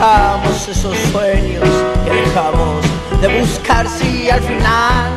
[0.00, 1.68] encontramos esos sueños
[2.04, 5.10] que dejamos de buscar si al final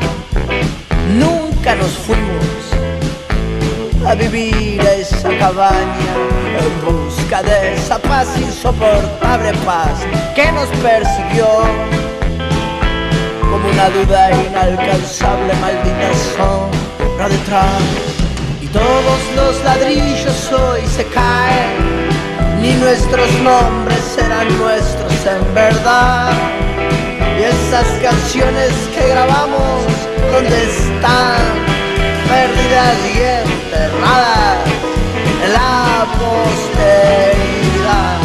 [1.18, 2.44] nunca nos fuimos
[4.06, 6.14] a vivir a esa cabaña
[6.60, 11.48] en busca de esa paz insoportable paz que nos persiguió
[13.40, 17.82] como una duda inalcanzable maldita sombra detrás.
[18.62, 22.04] Y todos los ladrillos hoy se caen
[22.62, 24.13] ni nuestros nombres
[24.58, 26.32] nuestros en verdad
[27.40, 29.84] y esas canciones que grabamos
[30.32, 31.74] ¿dónde están?
[32.28, 34.58] perdidas y enterradas
[35.44, 38.18] en la posteridad.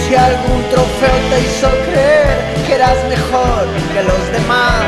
[0.00, 4.84] Si algún trofeo te hizo creer que eras mejor que los demás,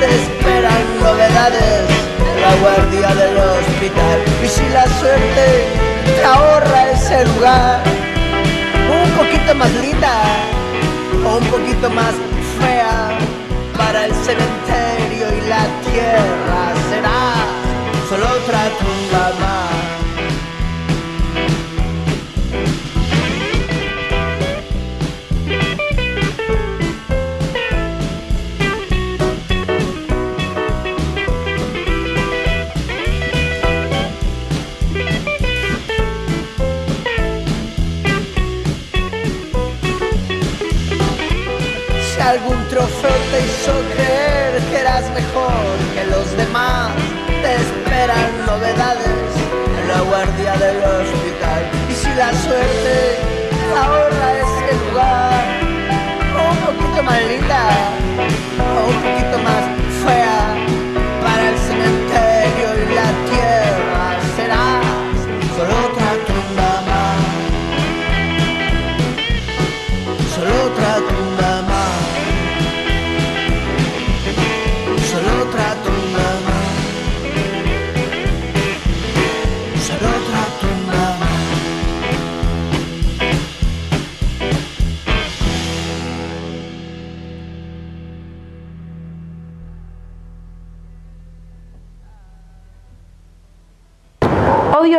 [0.00, 1.84] te esperan novedades
[2.30, 4.18] en la guardia del hospital.
[4.44, 5.46] Y si la suerte
[6.16, 7.82] te ahorra ese lugar,
[9.54, 10.22] más linda
[11.24, 12.14] o un poquito más
[12.58, 13.18] fea
[13.76, 17.34] para el cementerio y la tierra será
[18.08, 20.03] solo otra tumba más.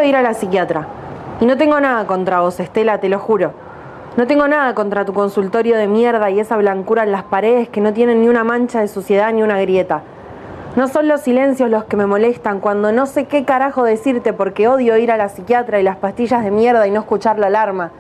[0.05, 0.88] Ir a la psiquiatra.
[1.41, 3.53] Y no tengo nada contra vos, Estela, te lo juro.
[4.17, 7.81] No tengo nada contra tu consultorio de mierda y esa blancura en las paredes que
[7.81, 10.03] no tienen ni una mancha de suciedad ni una grieta.
[10.75, 14.67] No son los silencios los que me molestan cuando no sé qué carajo decirte porque
[14.67, 17.91] odio ir a la psiquiatra y las pastillas de mierda y no escuchar la alarma.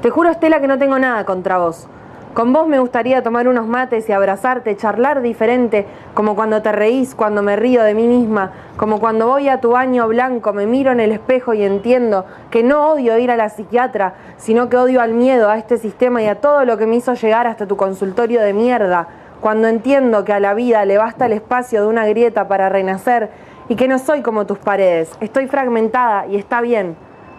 [0.00, 1.86] Te juro, Estela, que no tengo nada contra vos.
[2.34, 5.84] Con vos me gustaría tomar unos mates y abrazarte, charlar diferente,
[6.14, 9.72] como cuando te reís, cuando me río de mí misma, como cuando voy a tu
[9.72, 13.50] baño blanco, me miro en el espejo y entiendo que no odio ir a la
[13.50, 16.96] psiquiatra, sino que odio al miedo, a este sistema y a todo lo que me
[16.96, 19.08] hizo llegar hasta tu consultorio de mierda.
[19.42, 23.28] Cuando entiendo que a la vida le basta el espacio de una grieta para renacer
[23.68, 26.96] y que no soy como tus paredes, estoy fragmentada y está bien.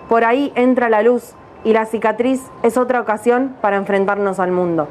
[0.08, 4.88] Por ahí entra la luz y la cicatriz es otra ocasión para enfrentarnos al mundo.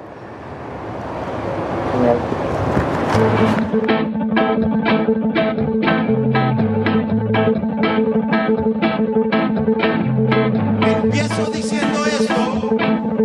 [10.84, 12.76] Empiezo diciendo esto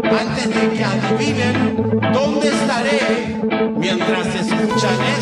[0.03, 3.41] antes de que adivinen dónde estaré
[3.77, 5.16] mientras escuchan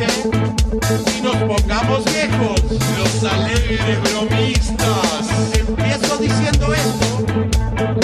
[0.00, 2.62] y nos pongamos viejos.
[2.98, 5.28] Los alegres bromistas.
[5.54, 7.24] Empiezo diciendo esto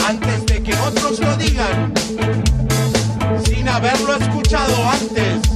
[0.07, 1.93] antes de que otros lo digan
[3.45, 5.56] sin haberlo escuchado antes.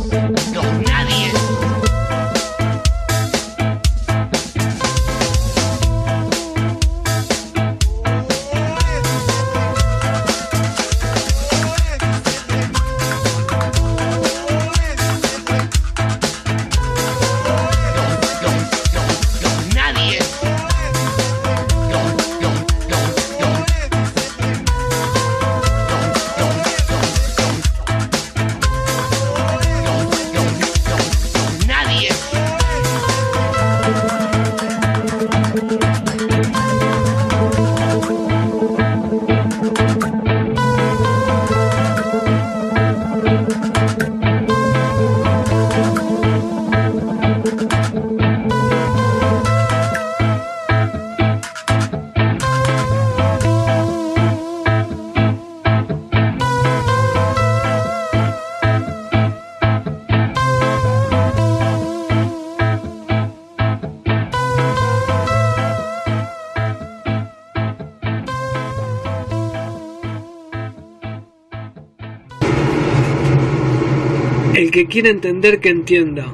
[74.80, 76.32] Que quiere entender que entienda,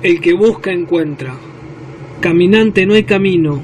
[0.00, 1.34] el que busca encuentra.
[2.20, 3.60] Caminante no hay camino,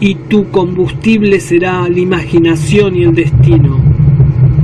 [0.00, 3.80] y tu combustible será la imaginación y el destino.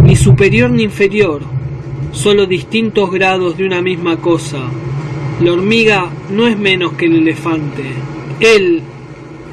[0.03, 1.43] Ni superior ni inferior,
[2.11, 4.69] solo distintos grados de una misma cosa.
[5.41, 7.85] La hormiga no es menos que el elefante,
[8.41, 8.83] él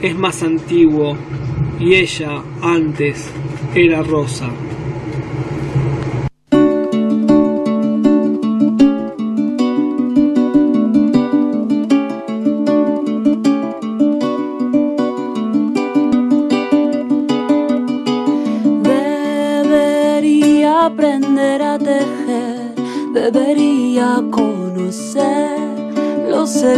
[0.02, 1.16] es más antiguo
[1.80, 3.30] y ella antes
[3.76, 4.50] era rosa.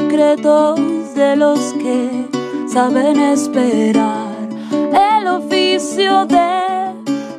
[0.03, 0.79] Secretos
[1.15, 2.27] de los que
[2.67, 4.47] saben esperar,
[5.11, 6.61] el oficio de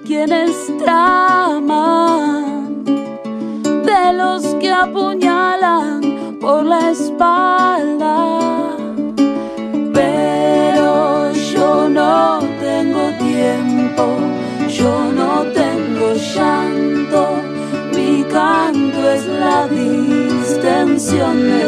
[0.07, 2.85] quienes traman,
[3.91, 8.17] de los que apuñalan por la espalda.
[9.93, 14.05] Pero yo no tengo tiempo,
[14.69, 17.23] yo no tengo llanto,
[17.95, 21.64] mi canto es la distensión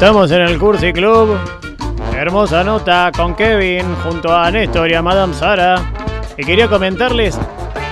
[0.00, 1.36] Estamos en el Cursi Club.
[2.16, 5.92] Hermosa nota con Kevin junto a Néstor y a Madame Sara.
[6.38, 7.38] Y quería comentarles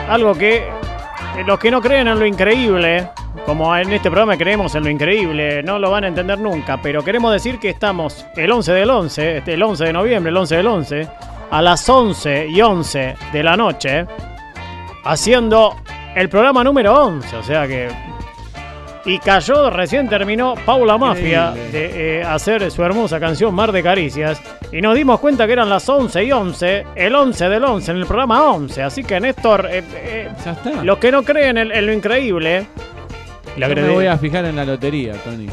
[0.09, 3.11] algo que eh, los que no creen en lo increíble,
[3.45, 7.05] como en este programa creemos en lo increíble, no lo van a entender nunca, pero
[7.05, 10.57] queremos decir que estamos el 11 del 11, este, el 11 de noviembre, el 11
[10.57, 11.09] del 11,
[11.51, 14.07] a las 11 y 11 de la noche,
[15.05, 15.77] haciendo
[16.15, 17.91] el programa número 11, o sea que
[19.09, 24.41] y cayó, recién terminó Paula Mafia de eh, hacer su hermosa canción Mar de Caricias.
[24.71, 27.97] Y nos dimos cuenta que eran las 11 y 11, el 11 del 11, en
[27.97, 28.83] el programa 11.
[28.83, 30.85] Así que Néstor, eh, eh, Ya está.
[30.85, 32.67] los que no creen en, en lo increíble,
[33.57, 35.47] le Yo me voy a fijar en la lotería, Tony.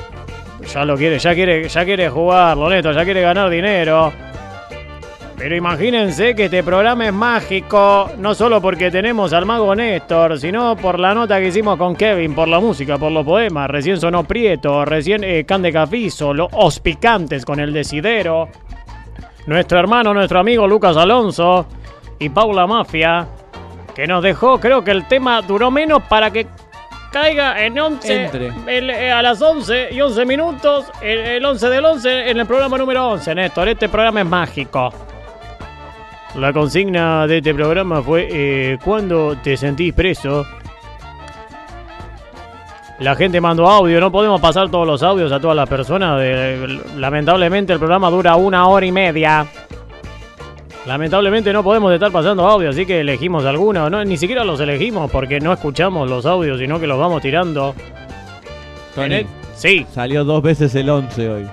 [0.74, 4.12] ya lo quiere, ya quiere, ya quiere jugarlo, Néstor, ya quiere ganar dinero.
[5.38, 10.78] Pero imagínense que este programa es mágico, no solo porque tenemos al mago Néstor, sino
[10.78, 13.70] por la nota que hicimos con Kevin, por la música, por los poemas.
[13.70, 18.48] Recién sonó Prieto, recién eh, Can de Cafizo, los Ospicantes con el Desidero.
[19.46, 21.68] Nuestro hermano, nuestro amigo Lucas Alonso
[22.18, 23.28] y Paula Mafia,
[23.94, 26.48] que nos dejó, creo que el tema duró menos para que
[27.12, 28.52] caiga en 11 Entre.
[28.68, 32.46] el- eh, a las 11 y 11 minutos, el, el 11 del 11 en el
[32.46, 33.68] programa número 11, Néstor.
[33.68, 34.92] Este programa es mágico.
[36.38, 40.46] La consigna de este programa fue eh, ¿Cuándo te sentís preso?
[43.00, 46.22] La gente mandó audio, no podemos pasar todos los audios a todas las personas.
[46.98, 49.46] lamentablemente el programa dura una hora y media.
[50.86, 53.90] Lamentablemente no podemos estar pasando audio, así que elegimos algunos.
[53.92, 57.74] No, ni siquiera los elegimos porque no escuchamos los audios, sino que los vamos tirando.
[58.94, 61.48] Tony, el- Sí, salió dos veces el 11 hoy.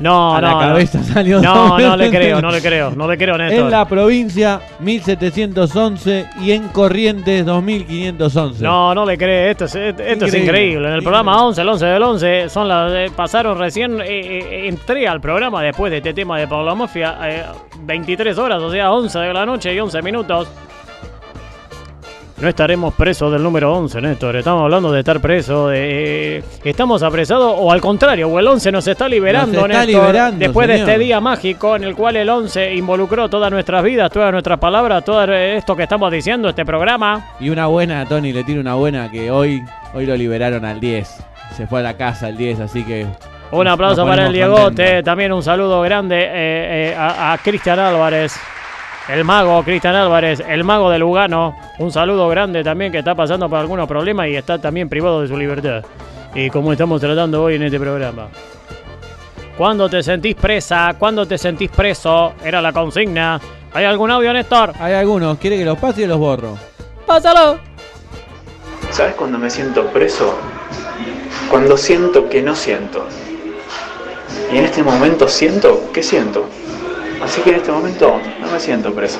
[0.00, 0.46] No, a no.
[0.46, 0.58] la no.
[0.60, 2.42] cabeza salió No, dos no veces le creo, 11.
[2.46, 3.64] no le creo, no le creo, Néstor.
[3.64, 8.62] En la provincia 1711 y en Corrientes 2511.
[8.62, 10.76] No, no le cree, esto es, esto es Increíble, increíble.
[10.88, 11.02] En el increíble.
[11.02, 15.20] programa 11, el 11 del 11, son las, eh, pasaron recién, eh, eh, entré al
[15.20, 17.44] programa después de este tema de Pablo Mafia, eh,
[17.82, 20.48] 23 horas, o sea, 11 de la noche y 11 minutos.
[22.38, 24.36] No estaremos presos del número 11, Néstor.
[24.36, 25.70] Estamos hablando de estar presos.
[25.70, 28.28] de- eh, ¿Estamos apresados o al contrario?
[28.28, 30.86] O el 11 nos está liberando, Nos está Néstor, liberando, después señor.
[30.86, 34.58] de este día mágico en el cual el 11 involucró todas nuestras vidas, todas nuestras
[34.58, 37.24] palabras, todo esto que estamos diciendo, este programa.
[37.40, 39.62] Y una buena, Tony, le tiro una buena que hoy,
[39.94, 41.16] hoy lo liberaron al 10.
[41.56, 43.06] Se fue a la casa el 10, así que.
[43.50, 45.02] Un aplauso para el Diegote.
[45.02, 48.34] También un saludo grande eh, eh, a, a Cristian Álvarez.
[49.08, 51.56] El mago Cristian Álvarez, el mago de Lugano.
[51.78, 55.28] Un saludo grande también que está pasando por algunos problemas y está también privado de
[55.28, 55.84] su libertad.
[56.34, 58.28] Y como estamos tratando hoy en este programa.
[59.56, 60.96] ¿Cuándo te sentís presa?
[60.98, 62.32] ¿Cuándo te sentís preso?
[62.44, 63.40] Era la consigna.
[63.72, 64.72] ¿Hay algún audio, Néstor?
[64.80, 66.58] Hay algunos, quiere que los pase y los borro.
[67.06, 67.58] ¡Pásalo!
[68.90, 70.36] ¿Sabes cuando me siento preso?
[71.48, 73.06] Cuando siento que no siento.
[74.52, 76.48] Y en este momento siento que siento.
[77.22, 79.18] Así que en este momento no me siento preso.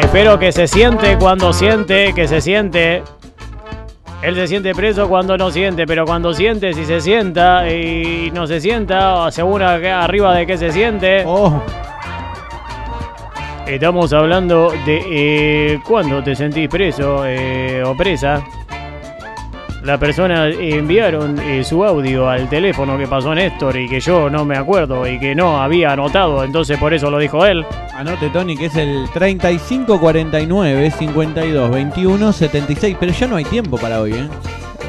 [0.00, 3.02] Espero que se siente cuando siente que se siente.
[4.22, 8.46] Él se siente preso cuando no siente, pero cuando siente, si se sienta y no
[8.46, 11.22] se sienta, asegura que arriba de que se siente.
[11.26, 11.62] Oh,
[13.66, 18.40] Estamos hablando de eh, cuándo te sentís preso eh, o presa.
[19.86, 24.44] La persona enviaron eh, su audio al teléfono que pasó Néstor y que yo no
[24.44, 27.64] me acuerdo y que no había anotado, entonces por eso lo dijo él.
[27.94, 32.96] anote, Tony, que es el 3549 52 21 76.
[32.98, 34.28] Pero ya no hay tiempo para hoy, ¿eh?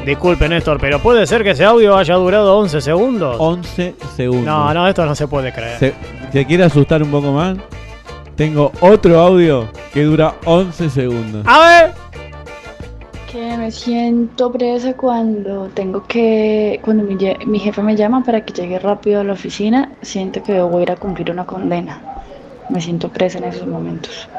[0.04, 3.36] Disculpe Néstor, pero puede ser que ese audio haya durado 11 segundos.
[3.38, 4.46] 11 segundos.
[4.46, 5.78] No, no, esto no se puede creer.
[5.78, 5.94] ¿Se,
[6.32, 7.56] se quiere asustar un poco más?
[8.34, 11.46] Tengo otro audio que dura 11 segundos.
[11.46, 12.08] A ver.
[13.68, 18.78] Me siento presa cuando tengo que, cuando mi, mi jefe me llama para que llegue
[18.78, 22.08] rápido a la oficina, siento que voy a ir a cumplir una condena.
[22.68, 24.30] Me siento presa en esos momentos.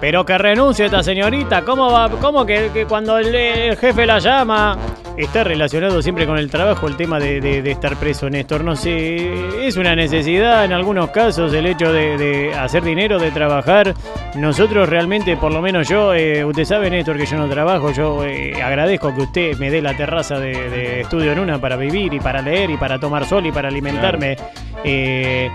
[0.00, 1.62] Pero que renuncie esta señorita.
[1.62, 2.10] ¿Cómo va?
[2.20, 4.76] ¿Cómo que, que cuando el, el jefe la llama?
[5.16, 8.62] Está relacionado siempre con el trabajo el tema de, de- de estar preso, Néstor.
[8.62, 13.30] No sé, es una necesidad en algunos casos el hecho de, de hacer dinero, de
[13.30, 13.94] trabajar.
[14.34, 17.90] Nosotros realmente, por lo menos yo, eh, usted sabe, Néstor, que yo no trabajo.
[17.92, 21.76] Yo eh, agradezco que usted me dé la terraza de, de estudio en una para
[21.76, 24.36] vivir y para leer y para tomar sol y para alimentarme.
[24.84, 25.48] Eh,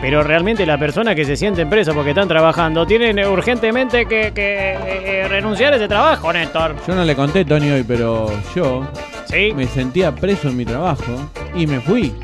[0.00, 4.72] pero realmente la persona que se sienten presos porque están trabajando tienen urgentemente que, que,
[4.74, 4.78] eh,
[5.24, 6.74] eh, renunciar a ese trabajo, Néstor.
[6.86, 8.86] Yo no le conté, Tony, hoy, pero yo
[9.26, 9.52] Sí.
[9.56, 12.14] me sentía preso en mi trabajo y me fui.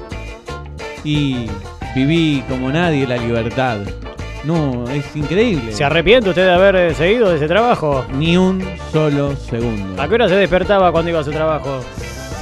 [1.05, 1.47] Y
[1.95, 3.76] Viví como nadie la libertad.
[4.45, 5.73] No, es increíble.
[5.73, 8.07] ¿Se arrepiente usted de haber eh, seguido de ese trabajo?
[8.14, 10.00] Ni un solo segundo.
[10.02, 11.81] ¿A qué hora se despertaba cuando iba a su trabajo?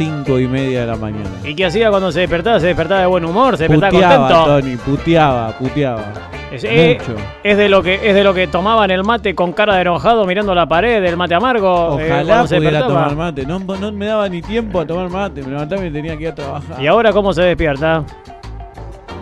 [0.01, 1.29] Cinco y media de la mañana.
[1.45, 2.59] ¿Y qué hacía cuando se despertaba?
[2.59, 3.59] ¿Se despertaba de buen humor?
[3.59, 4.45] ¿Se despertaba Puteaba, contento?
[4.61, 6.05] Tony, puteaba, puteaba.
[6.51, 7.21] Es, eh, Mucho.
[7.45, 10.25] es de lo que es de lo que tomaban el mate con cara de enojado
[10.25, 12.01] mirando la pared del mate amargo.
[12.01, 13.09] eh, Ojalá se pudiera despertaba.
[13.11, 13.45] tomar mate.
[13.45, 15.43] No, no me daba ni tiempo a tomar mate.
[15.43, 16.81] Me levantaba y tenía que ir a trabajar.
[16.83, 18.03] ¿Y ahora cómo se despierta?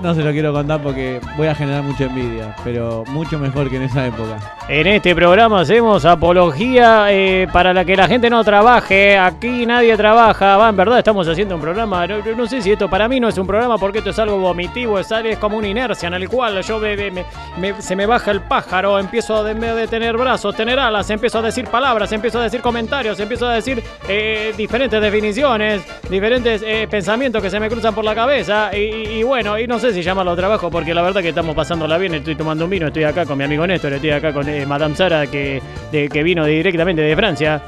[0.02, 3.76] No se lo quiero contar porque voy a generar mucha envidia, pero mucho mejor que
[3.76, 4.38] en esa época.
[4.69, 9.19] En este programa hacemos apología eh, para la que la gente no trabaje.
[9.19, 10.57] Aquí nadie trabaja.
[10.57, 12.07] Va, en verdad estamos haciendo un programa.
[12.07, 15.00] No, sé si esto para mí no es un programa porque esto es algo vomitivo.
[15.00, 19.01] Es, es como una inercia en el cual yo me- se me baja el pájaro.
[19.01, 19.51] Empiezo de,
[19.83, 21.11] en tener brazos, tener alas.
[21.11, 26.62] Empiezo a decir palabras, empiezo a decir comentarios, empiezo a decir eh, diferentes definiciones, diferentes
[26.64, 28.70] eh, pensamientos que se me cruzan por la cabeza.
[28.77, 31.98] Y, y- bueno, y no sé si llamarlo trabajo porque la verdad que estamos pasándola
[31.98, 32.14] bien.
[32.14, 34.94] Estoy tomando un vino, estoy acá con mi amigo Néstor, estoy acá con eh, Madame
[34.94, 37.61] Sara que, de- que vino directamente de Francia.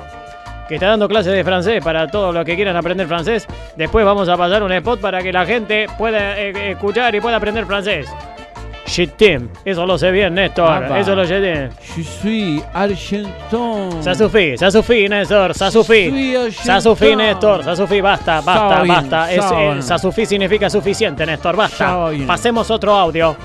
[0.68, 3.44] Que está dando clases de francés para todos los que quieran aprender francés.
[3.76, 7.38] Después vamos a pasar un spot para que la gente pueda eh, escuchar y pueda
[7.38, 8.06] aprender francés.
[9.16, 9.48] T'aime.
[9.64, 10.84] Eso lo sé bien, Néstor.
[10.84, 10.98] Apa.
[10.98, 11.70] Eso lo sé bien.
[11.96, 14.02] Je suis argentin.
[14.02, 15.54] Ça suffit, Néstor.
[15.54, 19.32] Ça suffit, Néstor, ça suffit, basta, basta, basta.
[19.32, 19.44] Es,
[19.92, 22.10] eh, suffit significa suficiente, Néstor, basta.
[22.26, 23.36] Pasemos otro audio.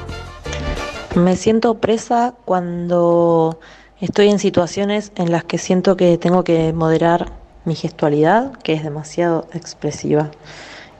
[1.15, 3.60] Me siento presa cuando
[4.01, 7.27] estoy en situaciones en las que siento que tengo que moderar
[7.65, 10.29] mi gestualidad, que es demasiado expresiva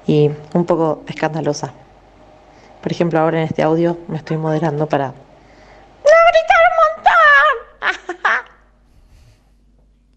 [0.08, 1.73] y un poco escandalosa.
[2.86, 5.12] Por ejemplo, ahora en este audio me estoy moderando para...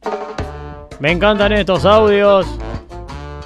[1.00, 2.46] Me encantan estos audios.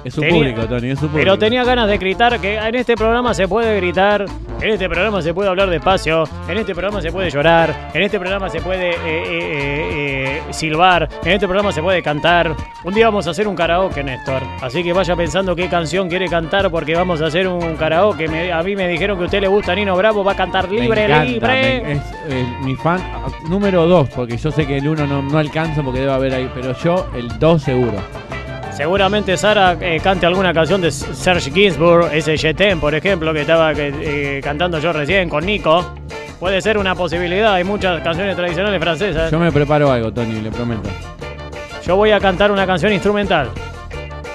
[0.05, 1.19] Es su Tenía- público, Tony, es su público.
[1.25, 4.25] Pero tenía ganas de gritar que en este programa se puede gritar,
[4.61, 8.19] en este programa se puede hablar despacio, en este programa se puede llorar, en este
[8.19, 12.55] programa se puede eh, eh, eh, eh, silbar, en este programa se puede cantar.
[12.85, 14.43] Un día vamos a hacer un karaoke, Néstor.
[14.61, 18.27] Así que vaya pensando qué canción quiere cantar porque vamos a hacer un karaoke.
[18.27, 20.69] Me- a mí me dijeron que a usted le gusta Nino Bravo, va a cantar
[20.69, 21.81] libre, encanta, libre.
[21.85, 23.01] me- es eh, mi fan
[23.49, 26.51] número 2, porque yo sé que el 1 no, no alcanza porque debe haber ahí,
[26.55, 27.99] pero yo el 2 seguro.
[28.75, 33.73] Seguramente Sara eh, cante alguna canción de Serge Gainsbourg, ese Jetem, por ejemplo, que estaba
[33.77, 35.95] eh, cantando yo recién con Nico.
[36.41, 39.31] Puede ser una posibilidad, hay muchas canciones tradicionales francesas.
[39.31, 40.89] Yo me preparo algo, Tony, le prometo.
[41.87, 43.51] Yo voy a cantar una canción instrumental.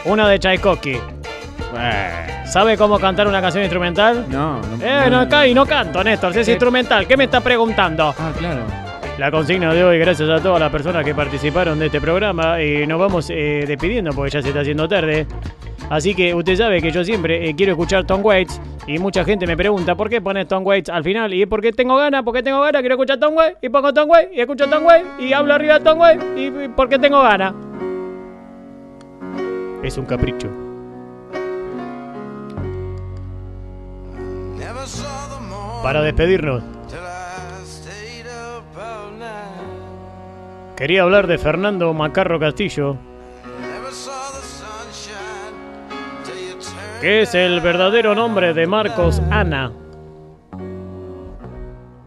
[0.05, 0.97] Una de Tchaikovsky.
[2.45, 4.25] ¿Sabe cómo cantar una canción instrumental?
[4.29, 4.77] No, no.
[4.81, 6.53] Eh, no, acá y no canto, Néstor, si es ¿Qué?
[6.53, 7.05] instrumental.
[7.05, 8.15] ¿Qué me está preguntando?
[8.17, 8.61] Ah, claro.
[9.17, 12.85] La consigna de hoy, gracias a todas las personas que participaron de este programa, y
[12.85, 15.25] nos vamos eh, despidiendo porque ya se está haciendo tarde.
[15.89, 19.47] Así que usted sabe que yo siempre eh, quiero escuchar Tom Waits y mucha gente
[19.47, 22.43] me pregunta por qué pones Tom Waits al final y es porque tengo ganas, porque
[22.43, 25.33] tengo ganas, quiero escuchar Tom Waits y pongo Tom Waits y escucho Tom Waits y
[25.33, 27.53] hablo arriba de Tom Waits y, y porque tengo ganas.
[29.81, 30.47] Es un capricho.
[35.81, 36.77] Para despedirnos.
[40.77, 42.97] Quería hablar de Fernando Macarro Castillo,
[47.01, 49.71] que es el verdadero nombre de Marcos Ana,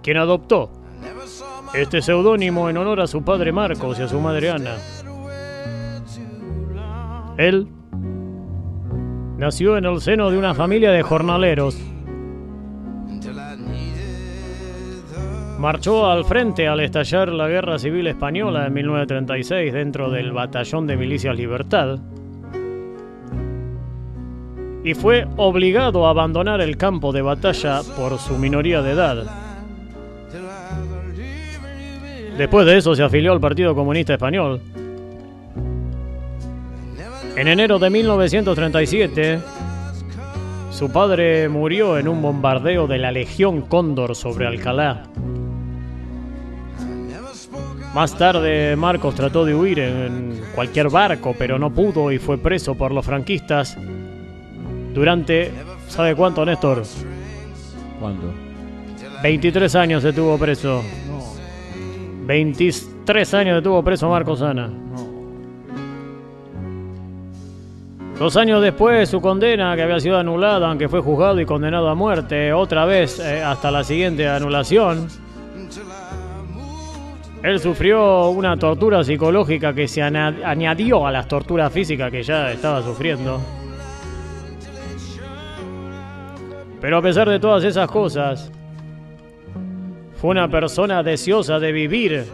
[0.04, 0.70] quien adoptó
[1.74, 4.76] este seudónimo en honor a su padre Marcos y a su madre Ana.
[7.38, 7.66] Él
[9.36, 11.76] nació en el seno de una familia de jornaleros.
[15.60, 20.96] Marchó al frente al estallar la Guerra Civil Española en 1936 dentro del Batallón de
[20.96, 21.98] Milicias Libertad
[24.82, 29.26] y fue obligado a abandonar el campo de batalla por su minoría de edad.
[32.38, 34.62] Después de eso se afilió al Partido Comunista Español.
[37.36, 39.40] En enero de 1937,
[40.70, 45.02] su padre murió en un bombardeo de la Legión Cóndor sobre Alcalá.
[47.94, 52.76] Más tarde, Marcos trató de huir en cualquier barco, pero no pudo y fue preso
[52.76, 53.76] por los franquistas
[54.94, 55.52] durante,
[55.88, 56.82] ¿sabe cuánto, Néstor?
[58.00, 58.32] ¿Cuánto?
[59.22, 60.82] 23 años estuvo preso.
[62.26, 64.70] 23 años estuvo preso Marcos Ana.
[68.20, 71.94] Dos años después, su condena, que había sido anulada, aunque fue juzgado y condenado a
[71.94, 75.08] muerte, otra vez eh, hasta la siguiente anulación.
[77.42, 82.82] Él sufrió una tortura psicológica que se añadió a las torturas físicas que ya estaba
[82.82, 83.40] sufriendo.
[86.80, 88.52] Pero a pesar de todas esas cosas,
[90.16, 92.24] fue una persona deseosa de vivir.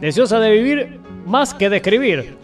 [0.00, 2.36] Deseosa de vivir más que de escribir.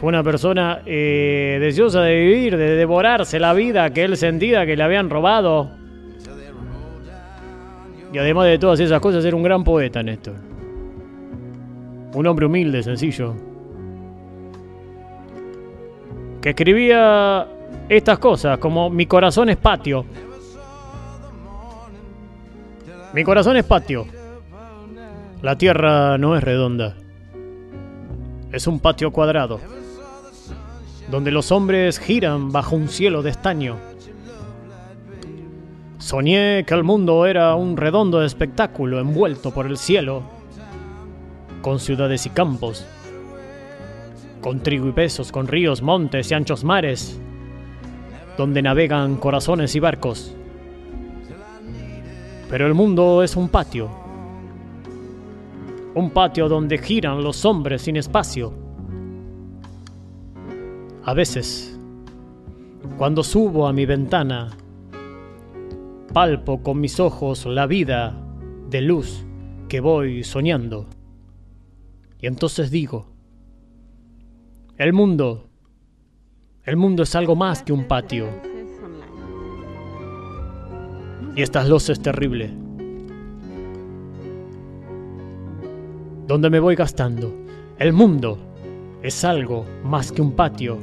[0.00, 4.76] Fue una persona eh, deseosa de vivir, de devorarse la vida que él sentía que
[4.76, 5.83] le habían robado.
[8.14, 10.36] Y además de todas esas cosas, era un gran poeta, Néstor.
[12.14, 13.34] Un hombre humilde, sencillo.
[16.40, 17.48] Que escribía
[17.88, 20.06] estas cosas, como mi corazón es patio.
[23.12, 24.06] Mi corazón es patio.
[25.42, 26.94] La tierra no es redonda.
[28.52, 29.58] Es un patio cuadrado,
[31.10, 33.76] donde los hombres giran bajo un cielo de estaño.
[35.98, 40.22] Soñé que el mundo era un redondo espectáculo envuelto por el cielo,
[41.62, 42.84] con ciudades y campos,
[44.40, 47.18] con trigo y pesos, con ríos, montes y anchos mares,
[48.36, 50.34] donde navegan corazones y barcos.
[52.50, 53.88] Pero el mundo es un patio,
[55.94, 58.52] un patio donde giran los hombres sin espacio.
[61.04, 61.78] A veces,
[62.98, 64.50] cuando subo a mi ventana,
[66.14, 68.16] palpo con mis ojos la vida
[68.70, 69.26] de luz
[69.68, 70.86] que voy soñando.
[72.20, 73.08] Y entonces digo,
[74.78, 75.48] el mundo,
[76.62, 78.28] el mundo es algo más que un patio.
[81.34, 82.52] Y estas luces terribles,
[86.28, 87.34] donde me voy gastando.
[87.76, 88.38] El mundo
[89.02, 90.78] es algo más que un patio.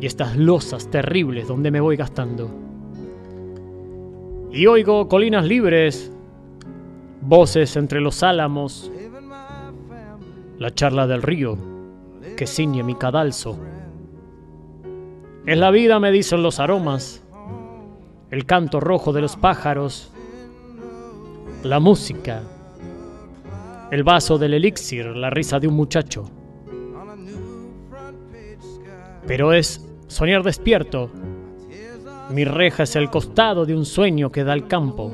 [0.00, 2.65] Y estas losas terribles donde me voy gastando.
[4.56, 6.10] Y oigo colinas libres,
[7.20, 8.90] voces entre los álamos,
[10.56, 11.58] la charla del río
[12.38, 13.58] que ciñe mi cadalso.
[15.44, 17.22] Es la vida, me dicen los aromas,
[18.30, 20.10] el canto rojo de los pájaros,
[21.62, 22.40] la música,
[23.90, 26.30] el vaso del elixir, la risa de un muchacho.
[29.26, 31.10] Pero es soñar despierto.
[32.30, 35.12] Mi reja es el costado de un sueño que da al campo.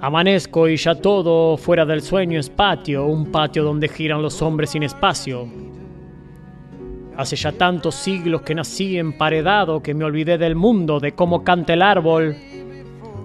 [0.00, 4.70] Amanezco y ya todo fuera del sueño es patio, un patio donde giran los hombres
[4.70, 5.46] sin espacio.
[7.16, 11.74] Hace ya tantos siglos que nací emparedado que me olvidé del mundo, de cómo canta
[11.74, 12.34] el árbol,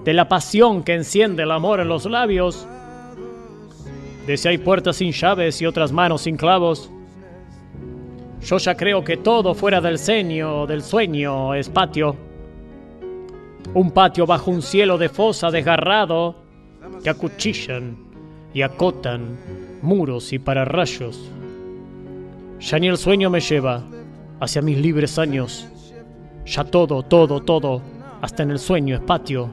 [0.03, 2.67] de la pasión que enciende el amor en los labios,
[4.27, 6.91] de si hay puertas sin llaves y otras manos sin clavos.
[8.47, 12.15] Yo ya creo que todo fuera del ceño, del sueño, es patio.
[13.73, 16.33] Un patio bajo un cielo de fosa desgarrado
[17.03, 17.97] que acuchillan
[18.53, 19.37] y acotan
[19.81, 21.29] muros y pararrayos.
[22.61, 23.83] Ya ni el sueño me lleva
[24.39, 25.67] hacia mis libres años.
[26.45, 27.81] Ya todo, todo, todo,
[28.21, 29.49] hasta en el sueño es patio.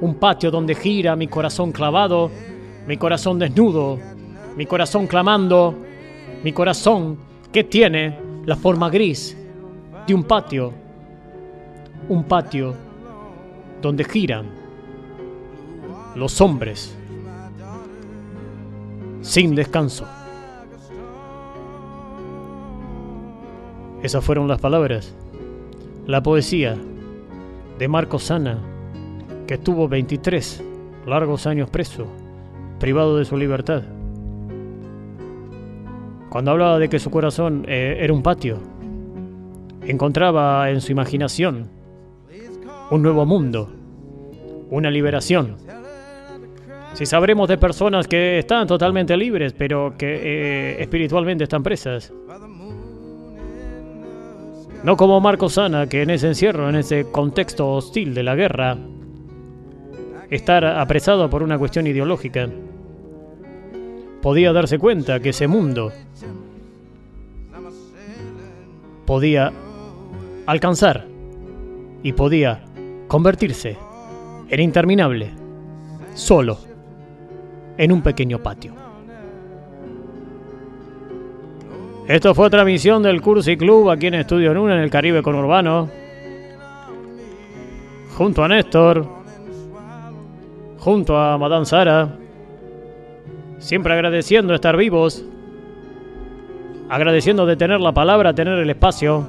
[0.00, 2.28] Un patio donde gira mi corazón clavado,
[2.88, 4.00] mi corazón desnudo,
[4.56, 5.76] mi corazón clamando,
[6.42, 9.36] mi corazón que tiene la forma gris
[10.06, 10.72] de un patio.
[12.08, 12.74] Un patio
[13.82, 14.46] donde giran
[16.14, 16.96] los hombres
[19.20, 20.06] sin descanso.
[24.02, 25.14] Esas fueron las palabras,
[26.06, 26.76] la poesía
[27.78, 28.58] de Marco Sana,
[29.46, 30.64] que estuvo 23
[31.06, 32.06] largos años preso,
[32.78, 33.82] privado de su libertad.
[36.30, 38.58] Cuando hablaba de que su corazón eh, era un patio,
[39.84, 41.68] encontraba en su imaginación
[42.90, 43.68] un nuevo mundo,
[44.70, 45.56] una liberación.
[46.94, 52.12] Si sabremos de personas que están totalmente libres, pero que eh, espiritualmente están presas.
[54.84, 58.78] No como Marco Sana, que en ese encierro, en ese contexto hostil de la guerra,
[60.30, 62.48] estar apresado por una cuestión ideológica,
[64.22, 65.92] podía darse cuenta que ese mundo
[69.10, 69.52] podía
[70.46, 71.04] alcanzar
[72.04, 72.62] y podía
[73.08, 73.76] convertirse
[74.48, 75.32] en interminable,
[76.14, 76.58] solo,
[77.76, 78.72] en un pequeño patio.
[82.06, 85.90] Esto fue otra misión del Cursi Club aquí en Estudio Nuna en el Caribe Conurbano.
[88.16, 89.08] Junto a Néstor.
[90.78, 92.16] Junto a Madame Sara.
[93.58, 95.24] Siempre agradeciendo estar vivos.
[96.90, 99.28] Agradeciendo de tener la palabra, tener el espacio.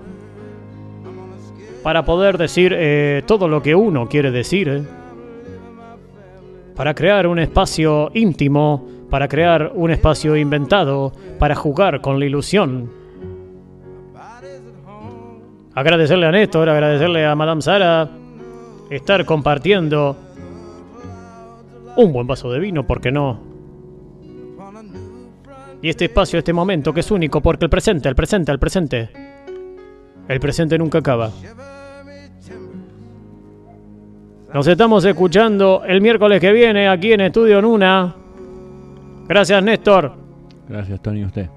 [1.84, 4.67] Para poder decir eh, todo lo que uno quiere decir.
[4.67, 4.84] eh.
[6.76, 12.89] Para crear un espacio íntimo para crear un espacio inventado, para jugar con la ilusión.
[15.76, 18.10] Agradecerle a Néstor, agradecerle a Madame Sara,
[18.89, 20.15] estar compartiendo
[21.97, 23.51] un buen vaso de vino, ¿por qué no?
[25.82, 29.10] Y este espacio, este momento que es único, porque el presente, el presente, el presente.
[30.28, 31.32] El presente nunca acaba.
[34.54, 38.15] Nos estamos escuchando el miércoles que viene aquí en Estudio Nuna.
[39.28, 40.13] Gracias, Néstor.
[40.67, 41.50] Gracias, Tony, usted.